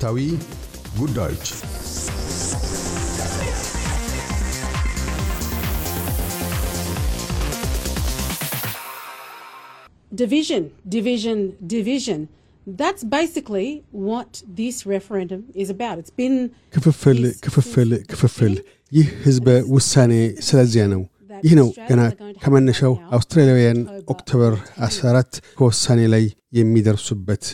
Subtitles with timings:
[0.00, 0.24] ወቅታዊ
[0.98, 1.46] ጉዳዮች
[10.12, 12.20] division, division, division.
[12.66, 13.68] That's basically
[14.08, 14.30] what
[14.60, 15.96] this referendum is about.
[16.02, 16.36] It's been
[16.76, 18.54] ክፍፍል ክፍፍል ክፍፍል
[18.92, 20.12] ይህ ህዝበ ውሳኔ
[20.48, 21.02] ስለዚያ ነው።
[21.46, 22.00] ይህ ነው ገና
[22.44, 23.80] ከመነሻው አውስትራሊያውያን
[24.14, 24.54] ኦክቶበር
[24.86, 26.24] 14 ከውሳኔ ላይ
[26.58, 27.46] የሚደርሱበት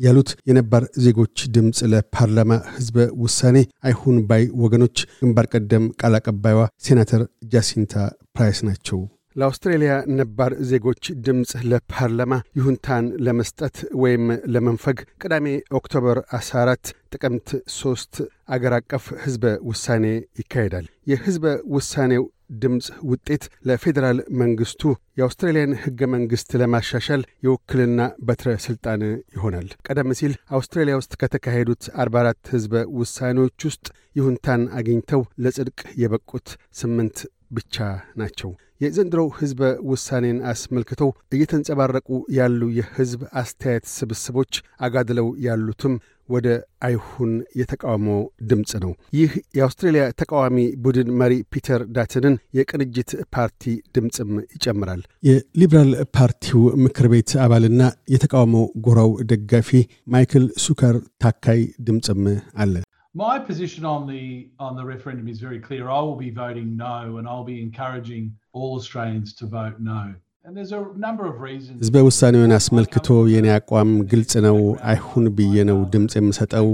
[0.00, 3.56] ያሉት የነባር ዜጎች ድምፅ ለፓርላማ ህዝበ ውሳኔ
[3.88, 7.94] አይሁን ባይ ወገኖች ግንባር ቀደም ቃል አቀባይዋ ሴናተር ጃሲንታ
[8.34, 9.00] ፕራይስ ናቸው።
[9.36, 15.46] ለአውስትሬልያ ነባር ዜጎች ድምፅ ለፓርላማ ይሁንታን ለመስጠት ወይም ለመንፈግ ቅዳሜ
[15.78, 20.04] October 14 ጥቅምት 3 አገር አቀፍ ህዝበ ውሳኔ
[20.40, 21.44] ይካሄዳል። የህዝበ
[21.76, 24.82] ውሳኔው ድምፅ ውጤት ለፌዴራል መንግስቱ
[25.18, 29.02] የአውስትራሊያን ህገ መንግሥት ለማሻሻል የውክልና በትረ ሥልጣን
[29.36, 37.16] ይሆናል። ቀደም ሲል አውስትራሊያ ውስጥ ከተካሄዱት 44 ህዝበ ውሳኔዎች ውስጥ ይሁንታን አግኝተው ለጽድቅ የበቁት ስምንት
[37.54, 37.76] ብቻ
[38.16, 39.60] ናቸው። የዘንድሮው ህዝበ
[39.90, 45.94] ውሳኔን አስመልክተው እየተንጸባረቁ ያሉ የህዝብ አስተያየት ስብስቦች አጋድለው ያሉትም
[46.28, 46.46] ወደ
[46.86, 48.08] አይሁን የተቃውሞ
[48.50, 53.64] ድምፅ ነው። ይህ የአውስትሬልያ ተቃዋሚ ቡድን መሪ ፒተር ዳትንን የቅንጅት ፓርቲ
[53.96, 57.82] ድምፅም ይጨምራል። የሊበራል ፓርቲው ምክር ቤት አባልና
[58.14, 59.70] የተቃውሞ ጎራው ደጋፊ
[60.08, 62.22] ማይክል ሱከር ታካይ ድምፅም
[62.56, 62.74] አለ።
[63.15, 64.23] My position on the
[64.59, 65.83] on the referendum is very clear.
[65.89, 70.01] I will be voting no, and I'll be encouraging all Australians to vote no.
[70.45, 71.77] And there's a number of reasons.
[71.81, 74.57] ህዝበ ውሳኔውን አስመልክቶ የኔ አቋም ግልጽ ነው።
[74.91, 76.67] አይሁን ብዬ ነው ድምፅ የምሰጠው።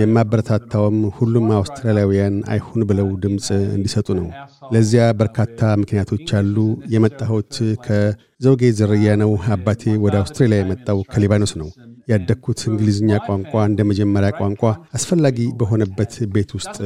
[0.00, 3.46] የማበረታታውም ሁሉም አውስትራሊያውያን አይሁን ብለው ድምፅ
[3.76, 4.26] እንዲሰጡ ነው።
[4.74, 6.56] ለዚያ በርካታ ምክንያቶች አሉ።
[6.94, 7.52] የመጣሁት
[7.86, 11.70] ከዘውጌ ዝርያ ነው። አባቴ ወደ አውስትራሊያ የመጣው ከሊባኖስ ነው።
[12.07, 14.63] ያደግኩት እንግሊዝኛ ቋንቋ እንደ መጀመሪያ ቋንቋ
[14.97, 16.77] አስፈላጊ በሆነበት ቤት ውስጥ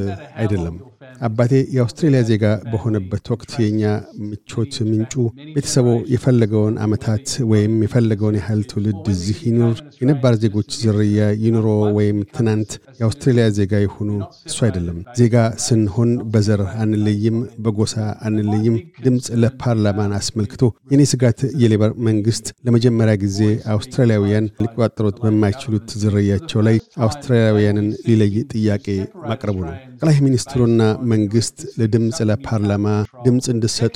[0.42, 0.78] አይደለም።
[1.26, 3.84] አባቴ የአውስትሬልያ ዜጋ በሆነበት ወቅት የእኛ
[4.26, 5.14] ምቾት ምንጩ
[5.56, 7.08] ቤተሰቦ የፈለገውን ዓመታት
[7.52, 11.08] ወይም የፈለገውን ያህል ትውልድ እዚህ ይኑር፣ የነባር ዜጎች ዝርያ
[11.44, 14.10] ይኑሮ ወይም ትናንት የአውስትሬልያ ዜጋ የሆኑ
[14.50, 17.96] እሱ አይደለም። ዜጋ ስንሆን በዘር አንለይም፣ በጎሳ
[18.28, 23.40] አንለይም። ድምፅ ለፓርላማን አስመልክቶ የኔ ስጋት የሌበር መንግስት ለመጀመሪያ ጊዜ
[23.74, 28.88] አውስትራሊያውያን ሊቆጣጠሩት በማይችሉት ዝርያቸው ላይ አውስትራሊያውያንን ሊለይ ጥያቄ
[29.30, 32.86] ማቅረቡ ነው። ጠቅላይ ሚኒስትሩና መንግስት ለድምፅ ለፓርላማ
[33.24, 33.96] ድምፅ እንድሰጡ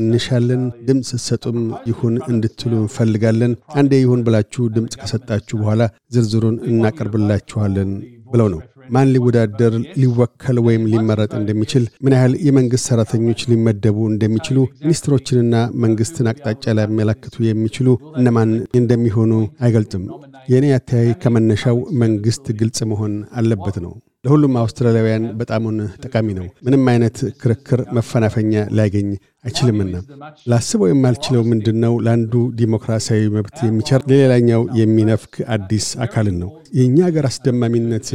[0.00, 5.82] እንሻለን። ድምፅ ስትሰጡም ይሁን እንድትሉ እንፈልጋለን። አንዴ ይሁን ብላችሁ ድምፅ ከሰጣችሁ በኋላ
[6.14, 7.90] ዝርዝሩን እናቀርብላችኋለን
[8.32, 15.54] ብለው ነው። ማን ሊወዳደር ሊወከል ወይም ሊመረጥ እንደሚችል፣ ምን ያህል የመንግሥት ሠራተኞች ሊመደቡ እንደሚችሉ፣ ሚኒስትሮችንና
[15.84, 17.88] መንግሥትን አቅጣጫ ሊያመላክቱ የሚችሉ
[18.20, 18.50] እነማን
[18.80, 20.06] እንደሚሆኑ አይገልጥም።
[20.50, 23.94] የእኔ አተያይ ከመነሻው መንግሥት ግልጽ መሆን አለበት ነው።
[24.24, 29.08] ለሁሉም አውስትራሊያውያን በጣሙን ጠቃሚ ነው። ምንም አይነት ክርክር መፈናፈኛ ሊያገኝ
[29.44, 29.94] አይችልምና
[30.50, 31.94] ላስበው የማልችለው ምንድን ነው?
[32.04, 38.06] ለአንዱ ዲሞክራሲያዊ መብት የሚቸር ለሌላኛው የሚነፍክ አዲስ አካልን ነው። የእኛ ሀገር አስደማሚነት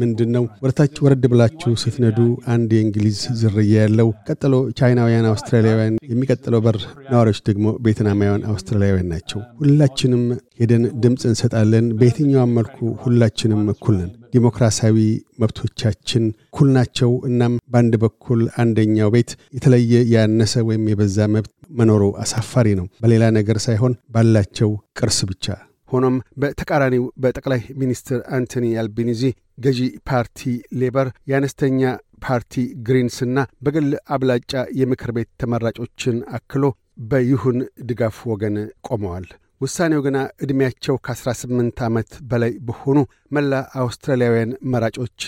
[0.00, 0.44] ምንድን ነው?
[0.64, 2.18] ወደታች ወረድ ብላችሁ ስትነዱ
[2.54, 6.78] አንድ የእንግሊዝ ዝርያ ያለው፣ ቀጥሎ ቻይናውያን አውስትራሊያውያን፣ የሚቀጥለው በር
[7.12, 10.22] ነዋሪዎች ደግሞ ቬትናማውያን አውስትራሊያውያን ናቸው። ሁላችንም
[10.60, 14.96] ሄደን ድምፅ እንሰጣለን። በየትኛውም መልኩ ሁላችንም እኩል ነን። ዲሞክራሲያዊ
[15.42, 22.68] መብቶቻችን እኩል ናቸው። እናም በአንድ በኩል አንደኛው ቤት የተለየ ያነሰ ወይም የበዛ መብት መኖሩ አሳፋሪ
[22.78, 25.44] ነው፣ በሌላ ነገር ሳይሆን ባላቸው ቅርስ ብቻ።
[25.88, 29.22] ሆኖም በተቃራኒው በጠቅላይ ሚኒስትር አንቶኒ አልቤኒዚ
[29.64, 30.40] ገዢ ፓርቲ
[30.80, 31.82] ሌበር የአነስተኛ
[32.24, 32.54] ፓርቲ
[32.86, 36.64] ግሪንስና በግል አብላጫ የምክር ቤት ተመራጮችን አክሎ
[37.10, 38.56] በይሁን ድጋፍ ወገን
[38.88, 39.26] ቆመዋል።
[39.60, 42.98] ውሳኔው ግና ዕድሜያቸው ከ18 ዓመት በላይ በሆኑ
[43.36, 45.22] መላ አውስትራሊያውያን መራጮች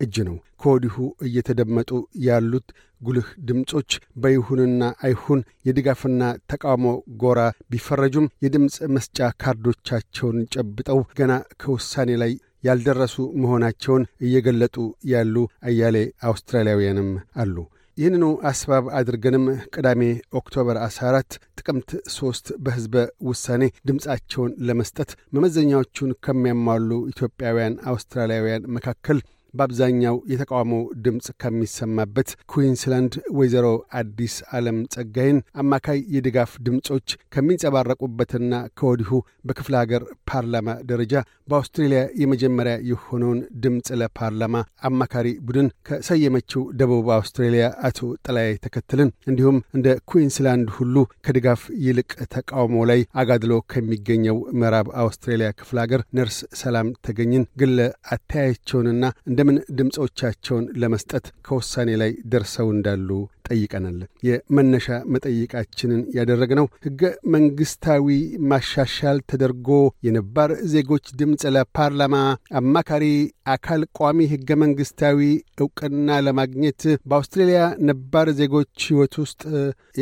[0.00, 1.90] እጅ ነው። ከወዲሁ እየተደመጡ
[2.26, 2.68] ያሉት
[3.00, 3.90] ጉልህ ድምፆች
[4.22, 6.22] በይሁንና አይሁን የድጋፍና
[6.52, 6.86] ተቃውሞ
[7.22, 7.40] ጎራ
[7.72, 11.32] ቢፈረጁም የድምፅ መስጫ ካርዶቻቸውን ጨብጠው ገና
[11.62, 12.32] ከውሳኔ ላይ
[12.66, 14.76] ያልደረሱ መሆናቸውን እየገለጡ
[15.12, 15.34] ያሉ
[15.68, 15.96] አያሌ
[16.28, 17.10] አውስትራሊያውያንም
[17.42, 17.56] አሉ።
[17.98, 19.44] ይህንኑ አስባብ አድርገንም
[19.74, 20.02] ቅዳሜ
[20.38, 22.94] ኦክቶበር 14 ጥቅምት 3 በሕዝበ
[23.28, 29.20] ውሳኔ ድምፃቸውን ለመስጠት መመዘኛዎቹን ከሚያሟሉ ኢትዮጵያውያን አውስትራሊያውያን መካከል
[29.54, 30.74] በአብዛኛው የተቃውሞ
[31.04, 33.66] ድምፅ ከሚሰማበት ኩዊንስላንድ ወይዘሮ
[34.00, 39.10] አዲስ ዓለም ጸጋይን አማካይነት የድጋፍ ድምፆች ከሚንጸባረቁበትና ከወዲሁ
[39.48, 41.14] በክፍለ ሀገር ፓርላማ ደረጃ
[41.48, 44.56] በአውስትሬልያ የመጀመሪያ የሆነውን ድምፅ ለፓርላማ
[44.88, 50.94] አማካሪ ቡድን ከሰየመችው ደቡብ አውስትሬልያ አቶ ጠላይ ተከትልን እንዲሁም እንደ ኩዊንስላንድ ሁሉ
[51.26, 57.78] ከድጋፍ ይልቅ ተቃውሞ ላይ አጋድሎ ከሚገኘው ምዕራብ አውስትሬልያ ክፍለ ሀገር ነርስ ሰላም ተገኝን ግለ
[58.14, 59.04] አተያያቸውንና
[59.38, 63.08] እንደምን ድምፆቻቸውን ለመስጠት ከውሳኔ ላይ ደርሰው እንዳሉ
[63.48, 67.02] ጠይቀናል። የመነሻ መጠይቃችንን ያደረግነው ሕገ
[67.34, 68.06] መንግሥታዊ
[68.50, 69.68] ማሻሻል ተደርጎ
[70.06, 72.16] የነባር ዜጎች ድምፅ ለፓርላማ
[72.60, 73.04] አማካሪ
[73.48, 75.18] አካል ቋሚ ሕገ መንግሥታዊ
[75.60, 79.42] ዕውቅና ለማግኘት በአውስትሬልያ ነባር ዜጎች ሕይወት ውስጥ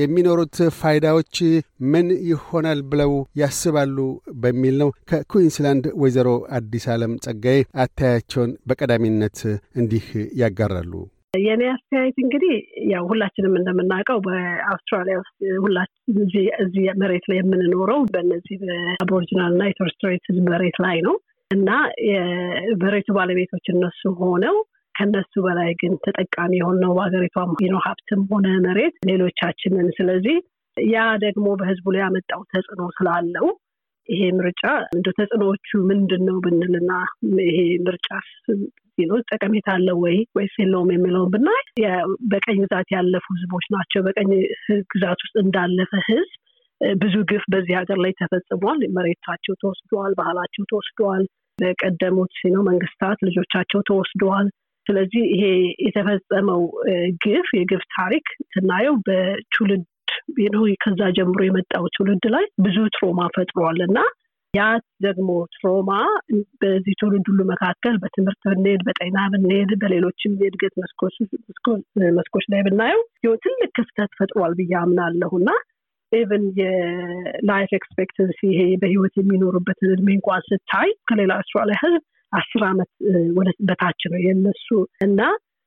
[0.01, 1.35] የሚኖሩት ፋይዳዎች
[1.93, 3.13] ምን ይሆናል ብለው
[3.43, 3.97] ያስባሉ
[4.43, 6.29] በሚል ነው። ከኩዊንስላንድ ወይዘሮ
[6.59, 9.39] አዲስ ዓለም ጸጋዬ አተያያቸውን በቀዳሚነት
[9.77, 10.07] እንዲህ
[10.43, 10.93] ያጋራሉ።
[11.39, 12.53] የእኔ አስተያየት እንግዲህ
[12.93, 15.35] ያው ሁላችንም እንደምናውቀው በአውስትራሊያ ውስጥ
[15.65, 16.21] ሁላችን
[16.65, 21.17] እዚህ መሬት ላይ የምንኖረው በእነዚህ በአቦሪጂናል እና የቶርስትሬት መሬት ላይ ነው
[21.51, 21.71] እና
[22.09, 24.57] የመሬቱ ባለቤቶች እነሱ ሆነው
[24.95, 30.37] ከነሱ በላይ ግን ተጠቃሚ የሆነው በሀገሪቷም ነው ሀብትም ሆነ መሬት ሌሎቻችንን። ስለዚህ
[30.77, 33.47] ያ ደግሞ በህዝቡ ላይ ያመጣው ተጽዕኖ ስላለው
[34.09, 34.63] ይሄ ምርጫ
[34.97, 36.93] እንደ ተጽዕኖዎቹ ምንድን ነው ብንልና
[37.47, 37.57] ይሄ
[37.87, 38.09] ምርጫ
[39.31, 41.63] ጠቀሜታ አለው ወይ ወይስ የለውም የሚለውን ብናይ
[42.31, 44.31] በቀኝ ግዛት ያለፉ ህዝቦች ናቸው። በቀኝ
[44.93, 46.31] ግዛት ውስጥ እንዳለፈ ህዝብ
[47.01, 51.25] ብዙ ግፍ በዚህ ሀገር ላይ ተፈጽሟል። መሬታቸው ተወስደዋል፣ ባህላቸው ተወስደዋል።
[51.59, 54.49] በቀደሙት ነው መንግስታት ልጆቻቸው ተወስደዋል።
[54.87, 55.45] ስለዚህ ይሄ
[55.85, 56.61] የተፈጸመው
[57.25, 59.85] ግፍ የግፍ ታሪክ ስናየው በትውልድ
[60.83, 63.99] ከዛ ጀምሮ የመጣው ትውልድ ላይ ብዙ trauma ፈጥሯል እና
[64.55, 64.67] ያ
[65.05, 65.91] ደግሞ trauma
[66.61, 70.75] በዚህ ትውልድ ሁሉ መካከል በትምህርት ብንሄድ፣ በጤና ብንሄድ፣ በሌሎችም የእድገት
[72.17, 73.03] መስኮች ላይ ብናየው
[73.45, 75.51] ትልቅ ክፍተት ፈጥሯል ብዬ አምናለሁ እና
[76.13, 82.91] even የ life expectancy ይሄ በህይወት የሚኖሩበትን እድሜ እንኳን ስታይ ከሌላ አውስትራሊያ ህዝብ አስር ዓመት
[83.69, 84.69] በታች ነው የነሱ
[85.01, 85.21] እና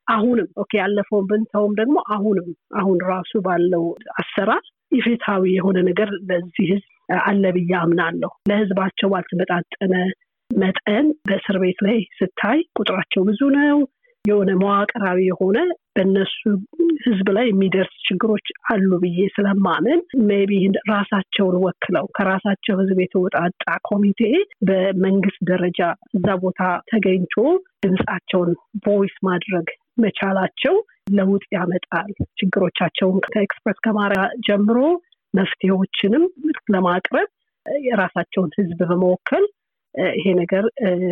[0.07, 3.83] አሁንም okay ያለፈውን ብንተውም ደግሞ አሁንም አሁን ራሱ ባለው
[4.19, 6.87] አሰራር ኢፍትሐዊ የሆነ ነገር ለዚህ ህዝብ
[7.23, 9.93] አለ ብዬ አምናለሁ። ለህዝባቸው ባልተመጣጠነ
[10.49, 13.77] መጠን በእስር ቤት ላይ ስታይ ቁጥራቸው ብዙ ነው።
[14.25, 15.57] የሆነ መዋቅራዊ የሆነ
[15.95, 16.39] በእነሱ
[17.05, 19.99] ህዝብ ላይ የሚደርስ ችግሮች አሉ ብዬ ስለማምን
[20.29, 20.51] maybe
[20.91, 24.21] ራሳቸውን ወክለው ከራሳቸው ህዝብ የተወጣጣ ኮሚቴ
[24.69, 25.79] በመንግስት ደረጃ
[26.17, 26.61] እዛ ቦታ
[26.91, 27.35] ተገኝቶ
[27.85, 28.51] ድምፃቸውን
[28.85, 29.67] voice ማድረግ
[30.03, 30.75] መቻላቸው
[31.11, 34.77] ለውጥ ያመጣል። ችግሮቻቸውን ከ express ከማድረግ ጀምሮ
[35.33, 36.23] መፍትሄዎችንም
[36.73, 37.29] ለማቅረብ
[37.85, 39.43] የራሳቸውን ህዝብ በመወከል
[40.13, 40.63] ይሄ ነገር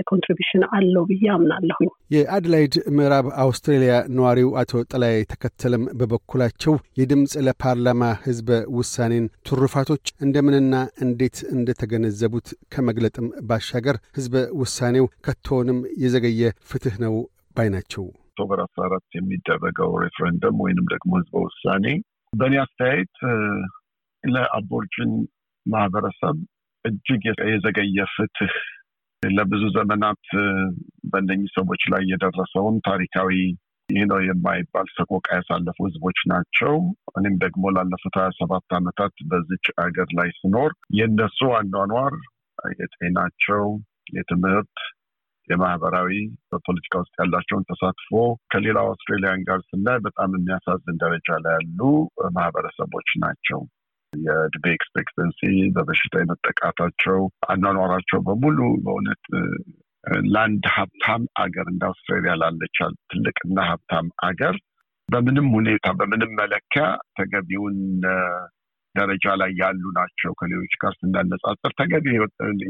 [0.10, 8.50] contribution አለው ብዬ አምናለሁኝ። የአድላይድ ምዕራብ አውስትሬሊያ ነዋሪው አቶ ጠላይ ተከተለም በበኩላቸው የድምፅ ለፓርላማ ህዝበ
[8.78, 10.74] ውሳኔን ትሩፋቶች እንደምንና
[11.06, 16.42] እንዴት እንደተገነዘቡት ከመግለጥም ባሻገር ህዝበ ውሳኔው ከቶውንም የዘገየ
[16.72, 17.16] ፍትህ ነው
[17.58, 21.86] ባይ ናቸው። ኦክቶበር አስራ አራት የሚደረገው ሬፍረንደም ወይንም ደግሞ ህዝበ ውሳኔ
[22.34, 23.16] በእኔ አስተያየት
[24.24, 25.12] ለ Aborigine
[25.66, 26.36] ማህበረሰብ
[26.88, 28.56] እጅግ የዘገየ ፍትህ
[29.24, 30.24] ለብዙ ዘመናት
[31.12, 33.32] በእነኚህ ሰዎች ላይ የደረሰውን ታሪካዊ
[33.90, 36.74] ይህ ነው የማይባል ሰቆቃ ያሳለፉ ህዝቦች ናቸው።
[37.16, 42.16] እኔም ደግሞ ላለፉት ሀያ ሰባት ዓመታት በዚች አገር ላይ ስኖር የእነሱ አኗኗር
[42.76, 43.64] የጤናቸው፣
[44.14, 44.76] የትምህርት፣
[45.48, 46.10] የማህበራዊ
[46.50, 48.12] በፖለቲካ ውስጥ ያላቸውን ተሳትፎ
[48.52, 51.80] ከሌላው Australian ጋር ስናይ በጣም የሚያሳዝን ደረጃ ላይ ያሉ
[52.38, 53.62] ማህበረሰቦች ናቸው።
[54.14, 55.40] የእድሜ expectancy
[55.76, 57.20] በበሽታ የመጠቃታቸው
[57.50, 59.24] አኗኗራቸው በሙሉ በእውነት
[60.28, 62.78] ለአንድ ሀብታም አገር እንደ አውስትራሊያ ላለች
[63.10, 64.56] ትልቅና ሀብታም አገር
[65.10, 66.84] በምንም ሁኔታ በምንም መለኪያ
[67.18, 67.78] ተገቢውን
[68.96, 72.06] ደረጃ ላይ ያሉ ናቸው ከሌሎች ጋር ስናነጻጸር ተገቢ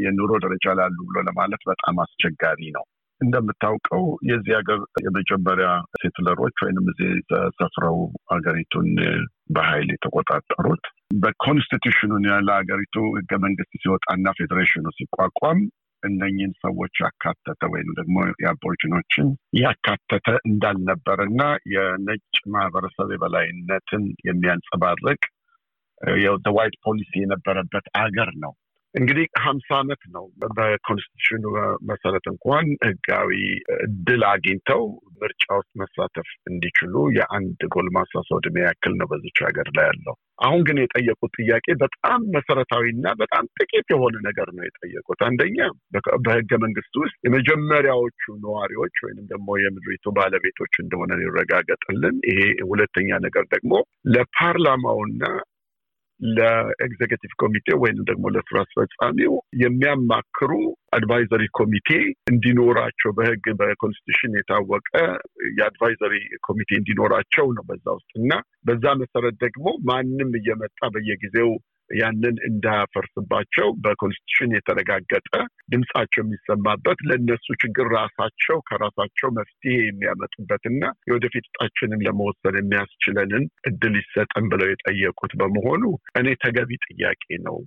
[0.03, 2.85] የኑሮ ደረጃ ላይ ያሉ ብሎ ለማለት በጣም አስቸጋሪ ነው።
[3.21, 5.69] እንደምታውቀው የዚህ ሀገር የመጀመሪያ
[6.01, 7.97] ሴትለሮች ወይንም እዚህ ተሰፍረው
[8.33, 8.89] ሀገሪቱን
[9.49, 15.59] በኃይል የተቆጣጠሩት በኮንስቲቱሽኑን ያለ ሀገሪቱ ህገ መንግስት ሲወጣና ፌዴሬሽኑ ሲቋቋም
[16.03, 19.27] እነኝን ሰዎች ያካተተ ወይም ደግሞ የ Aborigine ኦችን
[19.61, 21.41] ያካተተ እንዳልነበር እና
[21.73, 25.21] የነጭ ማህበረሰብ የበላይነትን የሚያንጸባርቅ
[26.57, 28.53] white policy የነበረበት አገር ነው።
[28.95, 30.25] እንግዲህ ሀምሳ ዓመት ነው
[30.57, 31.43] በ constitution ኑ
[31.89, 33.31] መሰረት እንኳን ህጋዊ
[33.79, 34.83] እድል አግኝተው
[35.21, 40.61] ምርጫ ውስጥ መሳተፍ እንዲችሉ የአንድ ጎልማሳ ሰው ዕድሜ ያክል ነው በዚች ሀገር ላይ ያለው። አሁን
[40.67, 45.59] ግን የጠየቁት ጥያቄ በጣም መሰረታዊና በጣም ጥቂት የሆነ ነገር ነው የጠየቁት። አንደኛ
[46.25, 53.73] በህገ መንግስት ውስጥ የመጀመሪያዎቹ ነዋሪዎች ወይንም ደግሞ የምድሪቱ ባለቤቶች እንደሆነ ይረጋገጥልን። ይሄ ሁለተኛ ነገር ደግሞ
[54.15, 55.23] ለፓርላማውና
[56.19, 59.33] ለ executive ኮሚቴ ወይም ደግሞ ለስራ አስፈጻሚው
[59.63, 60.51] የሚያማክሩ
[60.97, 61.89] advisory ኮሚቴ
[62.31, 64.89] እንዲኖራቸው በህግ በ constitution የታወቀ
[65.57, 66.15] የ advisory
[66.47, 68.33] ኮሚቴ እንዲኖራቸው ነው በዛ ውስጥ እና
[68.67, 71.51] በዛ መሰረት ደግሞ ማንም እየመጣ በየጊዜው
[71.97, 75.31] ያንን እንዳያፈርስባቸው በኮንስቲቱሽን የተረጋገጠ
[75.71, 84.69] ድምፃቸው የሚሰማበት ለእነሱ ችግር ራሳቸው ከራሳቸው መፍትሄ የሚያመጡበትና የወደፊት እጣችንን ለመወሰን የሚያስችለንን እድል ይሰጠን ብለው
[84.71, 85.83] የጠየቁት በመሆኑ
[86.19, 87.57] እኔ ተገቢ ጥያቄ ነው።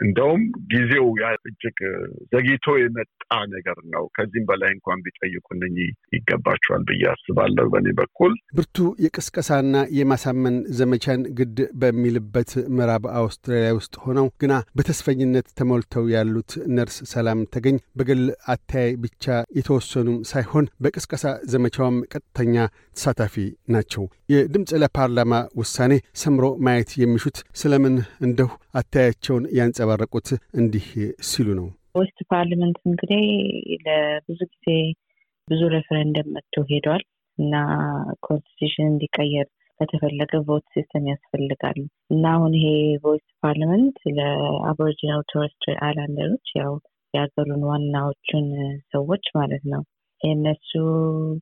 [0.00, 1.06] እንደውም ጊዜው
[1.46, 1.78] እጅግ
[2.32, 3.10] ዘግይቶ የመጣ
[3.54, 9.62] ነገር ነው። ከዚህም በላይ እንኳን ቢጠይቁ እነኚህ ይገባቸዋል ብዬ አስባለሁ። በእኔ በኩል ብርቱ የቅስቀሳና
[9.98, 17.78] የማሳመን ዘመቻን ግድ በሚልበት ምዕራብ አውስትራሊያ ውስጥ ሆነው ግና በተስፈኝነት ተሞልተው ያሉት ነርስ ሰላም ተገኝ
[17.98, 18.22] በግል
[18.54, 19.24] አተያይ ብቻ
[19.58, 21.22] የተወሰኑም ሳይሆን በቅስቀሳ
[21.52, 22.56] ዘመቻውም ቀጥተኛ
[22.96, 23.34] ተሳታፊ
[23.74, 29.44] ናቸው። የድምፅ ለፓርላማ ውሳኔ ሰምሮ ማየት የሚሹት ስለምን እንደሁ አተያያቸውን
[29.76, 30.28] ያንጸባረቁት
[30.58, 30.84] እንዲህ
[31.28, 31.64] ሲሉ ነው።
[31.98, 33.22] voice parliament እንግዲህ
[33.86, 34.66] ለብዙ ጊዜ
[35.48, 37.02] ብዙ ሬፈረንደም መጥቶ ሄዷል
[37.38, 37.54] እና
[38.26, 39.46] constitution እንዲቀየር
[39.80, 41.78] ከተፈለገ vote system ያስፈልጋል
[42.14, 42.68] እና አሁን ይሄ
[43.04, 46.72] voice parliament ለ Aboriginal Torres Islander ኦች ያው
[47.14, 48.46] የሀገሩን ዋናዎቹን
[48.94, 49.82] ሰዎች ማለት ነው
[50.20, 50.70] የእነሱ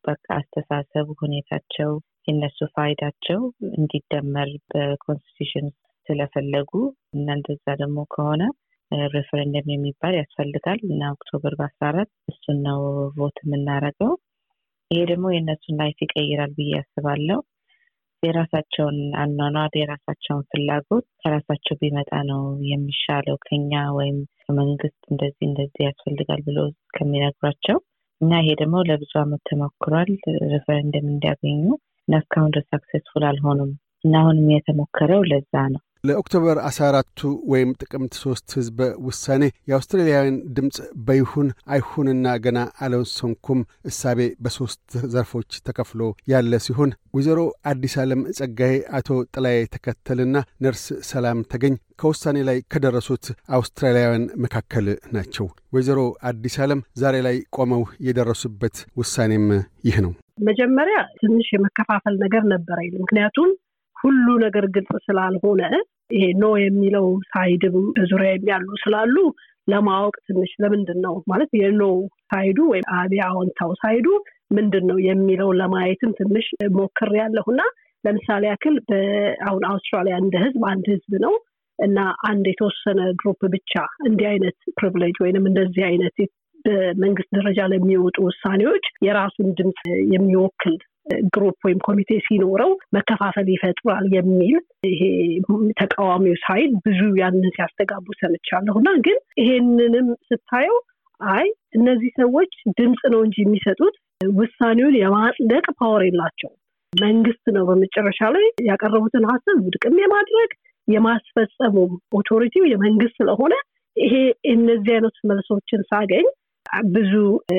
[0.06, 1.92] በቃ አስተሳሰብ ሁኔታቸው
[2.28, 3.40] የእነሱ ፋይዳቸው
[3.76, 5.68] እንዲደመር በ constitution
[6.06, 6.70] ስለፈለጉ
[7.14, 8.42] እና እንደዛ ደግሞ ከሆነ
[9.12, 12.80] ሬፈረንደም የሚባል ያስፈልጋል እና ኦክቶበር በአስራ አራት እሱን ነው
[13.16, 14.12] vote የምናደርገው።
[14.90, 17.40] ይሄ ደግሞ የእነሱን life ይቀይራል ብዬ ያስባለው።
[18.22, 26.58] የራሳቸውን አኗኗር የራሳቸውን ፍላጎት ከራሳቸው ቢመጣ ነው የሚሻለው ከኛ ወይም ከመንግስት እንደዚህ እንደዚህ ያስፈልጋል ብሎ
[26.96, 27.78] ከሚነግሯቸው
[28.20, 30.10] እና ይሄ ደግሞ ለብዙ አመት ተሞክሯል
[30.52, 31.62] ሬፈረንደም እንዲያገኙ
[32.08, 33.72] እና እስካሁን ድረስ successful አልሆኑም
[34.04, 41.48] እና አሁንም የተሞከረው ለዛ ነው። ለኦክቶበር 14ቱ ወይም ጥቅምት ሶስት ህዝበ ውሳኔ የአውስትራሊያውያን ድምፅ በይሁን
[41.74, 44.82] አይሁንና ገና አልወሰንኩም እሳቤ በሦስት
[45.12, 46.00] ዘርፎች ተከፍሎ
[46.32, 47.40] ያለ ሲሆን ወይዘሮ
[47.72, 53.24] አዲስ ዓለም ጸጋዬ፣ አቶ ጥላዬ ተከተልና ነርስ ሰላም ተገኝ ከውሳኔ ላይ ከደረሱት
[53.56, 59.46] አውስትራሊያውያን መካከል ናቸው። ወይዘሮ አዲስ ዓለም ዛሬ ላይ ቆመው የደረሱበት ውሳኔም
[59.88, 63.50] ይህ ነው። መጀመሪያ ትንሽ የመከፋፈል ነገር ነበረ። ምክንያቱም
[64.04, 65.62] ሁሉ ነገር ግልጽ ስላልሆነ
[66.14, 69.16] ይሄ no የሚለው side ም በዙሪያ ያሉ ስላሉ
[69.68, 71.82] ለማወቅ ትንሽ ለምንድን ነው ማለት የ no
[72.26, 72.86] side ኡ ወይም
[73.26, 74.06] አዎንታው side ኡ
[74.52, 76.46] ምንድን ነው የሚለው ለማየትም ትንሽ
[76.78, 77.62] ሞክሪያለሁ እና
[78.04, 78.76] ለምሳሌ ያክል
[79.46, 81.34] አሁን አውስትራሊያ እንደ ህዝብ አንድ ህዝብ ነው
[81.78, 81.98] እና
[82.30, 83.72] አንድ የተወሰነ group ብቻ
[84.08, 86.16] እንዲህ አይነት privilege ወይንም እንደዚህ አይነት
[86.64, 89.80] በመንግስት ደረጃ ለሚወጡ ውሳኔዎች የራሱን ድምፅ
[90.12, 90.76] የሚወክል
[91.32, 94.56] group ወይም ኮሚቴ ሲኖረው መከፋፈል ይፈጥራል የሚል
[94.88, 95.00] ይሄ
[95.80, 100.78] ተቃዋሚው side ብዙ ያንን ሲያስተጋቡ ሰምቻለሁ። እና ግን ይሄንንም ስታየው
[101.20, 103.96] አይ እነዚህ ሰዎች ድምፅ ነው እንጂ የሚሰጡት
[104.36, 106.50] ውሳኔውን የማጽደቅ power የላቸው
[106.92, 110.50] መንግስት ነው በመጨረሻ ላይ ያቀረቡትን ሀሳብ ውድቅም የማድረግ
[110.88, 113.54] የማስፈጸሙም authority ው የመንግስት ስለሆነ
[113.96, 114.14] ይሄ
[114.52, 116.26] እነዚህ አይነት መልሶችን ሳገኝ
[116.92, 117.12] ብዙ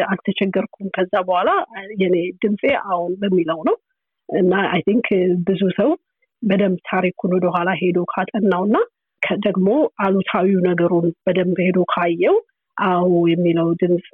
[0.08, 1.50] አልተቸገርኩም። ከዛ በኋላ
[2.02, 3.76] የኔ ድምፄ አሁን በሚለው ነው
[4.30, 5.08] እና I think
[5.48, 5.90] ብዙ ሰው
[6.44, 8.78] በደንብ ታሪኩን ወደኋላ ሄዶ ካጠናው እና
[9.46, 9.68] ደግሞ
[10.06, 12.38] አሉታዊው ነገሩን በደንብ ሄዶ ካየው
[12.78, 14.06] አዎ የሚለው ድምፅ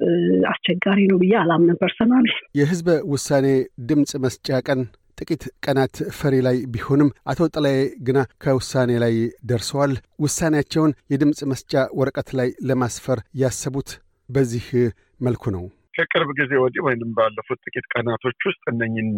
[0.50, 2.28] አስቸጋሪ ነው ብዬ አላምንም personally።
[2.60, 3.46] የህዝበ ውሳኔ
[3.90, 4.82] ድምፅ መስጫ ቀን
[5.18, 7.78] ጥቂት ቀናት ቀሪ ላይ ቢሆንም አቶ ጥላዬ
[8.08, 9.16] ግና ከውሳኔ ላይ
[9.50, 13.90] ደርሰዋል። ውሳኔያቸውን የድምፅ መስጫ ወረቀት ላይ ለማስፈር ያሰቡት
[14.30, 14.66] በዚህ
[15.22, 19.10] መልኩ ነው። ከቅርብ ጊዜ ወዲህ ወይም ባለፉት ጥቂት ቀናቶች ውስጥ እነኝን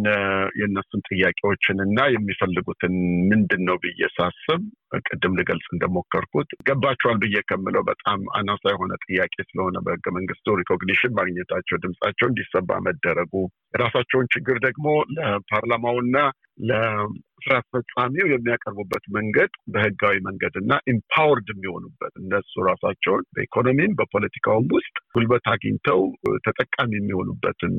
[0.60, 2.94] የእነሱን ጥያቄዎችን እና የሚፈልጉትን
[3.32, 4.62] ምንድን ነው ብዬ ሳስብ
[5.08, 11.82] ቅድም ልገልጽ እንደሞከርኩት ገባቸዋል ብዬ ከምለው በጣም አናሳ የሆነ ጥያቄ ስለሆነ በህገ መንግስቱ recognition ማግኘታቸው፣
[11.86, 13.34] ድምፃቸው እንዲሰማ መደረጉ፣
[13.74, 14.88] የራሳቸውን ችግር ደግሞ
[15.18, 16.16] ለፓርላማውና
[16.62, 25.48] ለስራ አስፈጻሚው የሚያቀርቡበት መንገድ በህጋዊ መንገድ እና empowered የሚሆኑበት እነሱ ራሳቸውን በኢኮኖሚም በፖለቲካውም ውስጥ ጉልበት
[25.54, 26.02] አግኝተው
[26.48, 27.76] ተጠቃሚ የሚሆኑበትን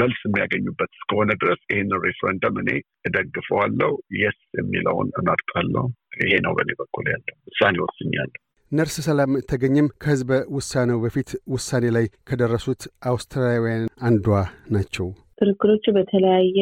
[0.00, 2.70] መልስ የሚያገኙበት እስከሆነ ድረስ ይህንን ሬፍረንደም እኔ
[3.08, 5.86] እደግፈዋለሁ። yes የሚለውን እመርጣለሁ።
[6.20, 8.40] ይሄ ነው በእኔ በኩል ያለው ውሳኔ ወስኛለሁ።
[8.72, 14.26] ነርስ ሰላም ተገኝም ከህዝበ ውሳኔው በፊት ውሳኔ ላይ ከደረሱት አውስትራሊያውያን አንዷ
[14.70, 16.58] ናቸው። ክርክሮቹ በተለያየ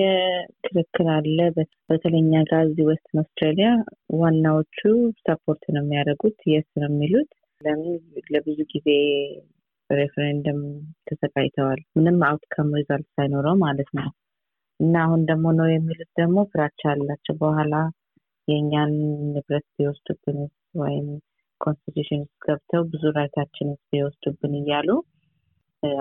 [0.65, 1.39] ክርክር አለ።
[1.89, 3.69] በተለይ እኛ ጋር እዚህ Western አውስትራሊያ
[4.21, 4.79] ዋናዎቹ
[5.21, 7.95] support ነው የሚያደርጉት yes ነው የሚሉት። ለምን
[8.35, 8.89] ለብዙ ጊዜ
[9.91, 10.61] ሬፈረንደም
[11.09, 14.09] ተሰቃይተዋል፣ ምንም outcome result ሳይኖረው ማለት ነው።
[14.81, 17.75] እና አሁን ደግሞ no የሚሉት ደግሞ ፍራቻ አላቸው። በኋላ
[18.49, 18.93] የእኛን
[19.29, 20.39] ንብረት ቢወስዱብን
[20.81, 21.07] ወይም
[21.61, 24.89] constitution ገብተው ብዙ right ኣችን ቢወስዱብን እያሉ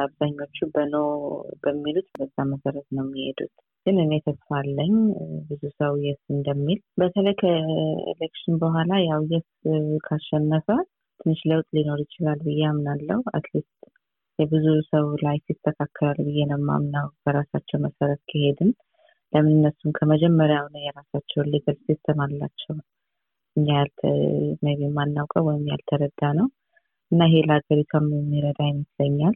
[0.03, 0.95] አብዛኞቹ በ no
[1.63, 3.53] በሚሉት በዛ መሰረት ነው የሚሄዱት።
[3.85, 4.93] ግን እኔ ተስፋ አለኝ
[5.49, 9.47] ብዙ ሰው yes እንደሚል በተለይ ከ election በኋላ ያው yes
[10.05, 10.67] ካሸነፈ
[11.19, 13.73] ትንሽ ለውጥ ሊኖር ይችላል ብዬ አምናለው። at least
[14.39, 18.71] የብዙ ሰው life ይስተካከላል ብዬ ነው የማምነው። በራሳቸው መሰረት ከሄድን
[19.33, 22.75] ለምን እነሱም ከመጀመሪያው ነው የራሳቸውን legal system አላቸው
[23.55, 24.01] እኛ ያልተ
[24.63, 26.47] maybe የማናውቀው ወይም ያልተረዳ ነው
[27.11, 29.35] እና ይሄ ለሀገሪቷም የሚረዳ ይመስለኛል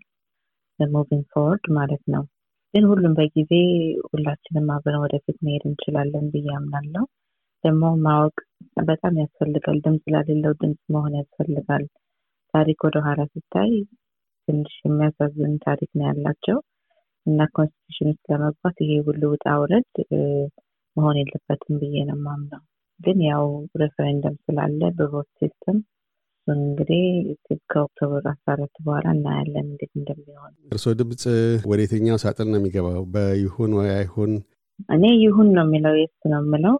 [0.93, 2.23] moving forward ማለት ነው።
[2.73, 3.51] ግን ሁሉም በጊዜ
[4.07, 7.05] ሁላችንም አብረን ወደፊት መሄድ እንችላለን ብዬ አምናለው።
[7.63, 8.35] ደግሞ ማወቅ
[8.89, 11.85] በጣም ያስፈልጋል። ድምፅ ለሌለው ድምፅ መሆን ያስፈልጋል።
[12.53, 13.71] ታሪክ ወደ ኋላ ሲታይ
[14.47, 16.57] ትንሽ የሚያሳዝን ታሪክ ነው ያላቸው
[17.25, 19.89] እና constitution ውስጥ ለመግባት ይሄ ሁሉ ውጣ ውረድ
[20.95, 22.61] መሆን የለበትም ብዬ ነው የማምነው።
[22.99, 23.43] ግን ያው
[23.81, 25.77] ሬፈረንደም ስላለ በ vote system
[26.47, 27.01] እሱን እንግዲህ
[27.71, 31.23] ከ October አስራ አራት በኋላ እናያለን እንዴት እንደሚሆን። እርስዎ ድምፅ
[31.63, 33.01] ወደ የትኛው ሳጥን ነው የሚገባው?
[33.13, 34.31] በይሁን ወይ አይሁን?
[34.89, 36.75] እኔ ይሁን ነው የሚለው yes ነው የምለው።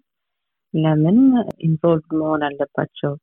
[0.74, 1.20] ለምን
[1.68, 3.14] involve መሆን አለባቸው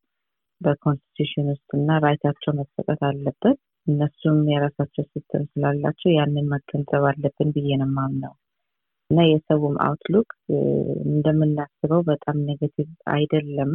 [0.60, 7.50] በ constitution ውስጥ እና right ኣቸው መሰጠት አለበት። እነሱም የራሳቸው system ስላላቸው ያንን መገንዘብ አለብን
[7.56, 8.34] ብዬ ነው የማምነው
[9.10, 10.30] እና የሰውም outlook
[11.08, 13.72] እንደምናስበው በጣም negative አይደለም።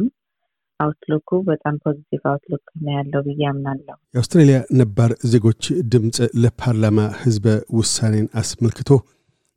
[0.80, 7.46] outlook ኡ በጣም positive outlook ነው ያለው ብዬ አምናለሁ። የአውስትራሊያ ነባር ዜጎች ድምፅ ለፓርላማ ህዝበ
[7.78, 8.90] ውሳኔን አስመልክቶ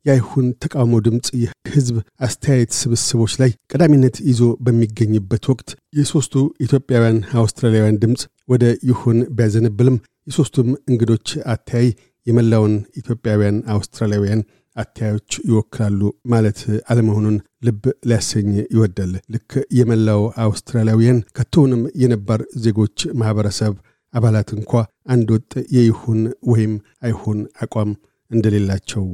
[0.06, 8.22] የአይሁን ተቃውሞ ድምፅ የህዝብ አስተያየት ስብስቦች ላይ ቀዳሚነት ይዞ በሚገኝበት ወቅት የሦስቱ ኢትዮጵያውያን አውስትራሊያውያን ድምፅ
[8.48, 9.96] ወደ ይሁን ቢያዘነብልም
[10.28, 11.88] የሦስቱም እንግዶች አተያይ
[12.26, 14.42] የመላውን ኢትዮጵያውያን አውስትራሊያውያን
[14.76, 23.74] አተያዮች ይወክላሉ ማለት አለመሆኑን ልብ ሊያሰኝ ይወዳል። ልክ የመላው አውስትራሊያውያን ከቶውንም የነባር ዜጎች ማኅበረሰብ
[24.14, 24.72] አባላት እንኳ
[25.08, 27.92] አንድ ወጥ የይሁን ወይም አይሁን አቋም
[28.30, 29.06] እንደሌላቸው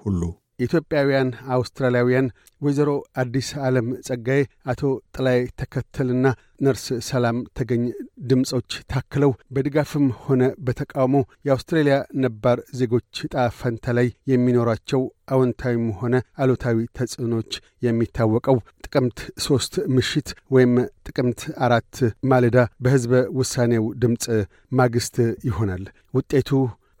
[0.00, 0.20] ሁሉ
[0.62, 2.26] የኢትዮጵያውያን አውስትራሊያውያን
[2.60, 2.90] ወይዘሮ
[3.20, 4.40] አዲስ ዓለም ጸጋዬ፣
[4.72, 4.80] አቶ
[5.16, 6.26] ጥላይ ተከተልና
[6.60, 7.84] ነርስ ሰላም ተገኝ
[8.30, 11.14] ድምፆች ታክለው በድጋፍም ሆነ በተቃውሞ
[11.46, 15.02] የአውስትሬልያ ነባር ዜጎች ዕጣ ፈንታ ላይ የሚኖራቸው
[15.34, 17.50] አዎንታዊም ሆነ አሉታዊ ተጽዕኖች
[17.86, 20.74] የሚታወቀው ጥቅምት ሶስት ምሽት ወይም
[21.08, 21.94] ጥቅምት አራት
[22.30, 24.24] ማለዳ በሕዝበ ውሳኔው ድምፅ
[24.72, 25.16] ማግስት
[25.48, 26.50] ይሆናል። ውጤቱ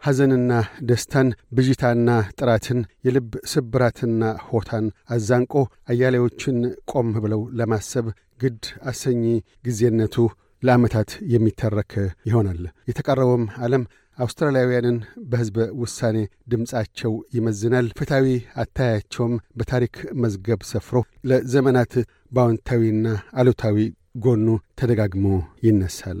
[0.02, 0.52] ሐዘንና
[0.88, 5.52] ደስታን፣ ብዥታና ጥራትን፣ የልብ ስብራትና ሆታን አዛንቆ
[5.92, 6.58] አያሌዎችን
[6.92, 8.06] ቆም ብለው ለማሰብ
[8.40, 9.24] ግድ አሰኚ
[9.66, 10.16] ጊዜነቱ
[10.62, 11.92] ለዓመታት የሚተረክ
[12.28, 13.84] ይሆናል። የተቀረበውም ዓለም
[14.18, 14.96] አውስትራሊያውያንን
[15.30, 16.16] በሕዝበ ውሳኔ
[16.52, 18.26] ድምፃቸው ይመዝናል። ፍትሐዊ
[18.62, 20.96] አታያቸውም በታሪክ መዝገብ ሰፍሮ
[21.30, 21.94] ለዘመናት
[22.32, 23.78] በአዎንታዊና አሉታዊ
[24.18, 24.46] ጎኑ
[24.78, 25.26] ተደጋግሞ
[25.66, 26.20] ይነሳል።